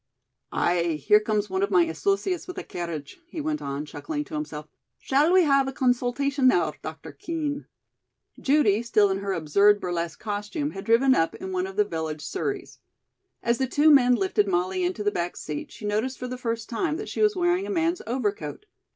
"Aye, 0.51 0.93
here 1.07 1.19
comes 1.19 1.47
one 1.47 1.61
of 1.61 1.69
my 1.69 1.83
associates 1.83 2.47
with 2.47 2.57
a 2.57 2.63
carriage," 2.63 3.19
he 3.27 3.39
went 3.39 3.61
on, 3.61 3.85
chuckling 3.85 4.23
to 4.23 4.33
himself. 4.33 4.67
"Shall 4.97 5.31
we 5.31 5.43
have 5.43 5.67
a 5.67 5.71
consultation 5.71 6.47
now, 6.47 6.73
Dr. 6.81 7.11
Kean?" 7.11 7.67
Judy, 8.39 8.81
still 8.81 9.11
in 9.11 9.19
her 9.19 9.31
absurd 9.31 9.79
burlesque 9.79 10.19
costume, 10.19 10.71
had 10.71 10.85
driven 10.85 11.13
up 11.13 11.35
in 11.35 11.51
one 11.51 11.67
of 11.67 11.75
the 11.75 11.85
village 11.85 12.25
surreys. 12.25 12.79
As 13.43 13.59
the 13.59 13.67
two 13.67 13.91
men 13.91 14.15
lifted 14.15 14.47
Molly 14.47 14.83
into 14.83 15.03
the 15.03 15.11
back 15.11 15.37
seat, 15.37 15.71
she 15.71 15.85
noticed 15.85 16.17
for 16.17 16.27
the 16.27 16.35
first 16.35 16.67
time 16.67 16.97
that 16.97 17.07
she 17.07 17.21
was 17.21 17.35
wearing 17.35 17.67
a 17.67 17.69
man's 17.69 18.01
overcoat. 18.07 18.65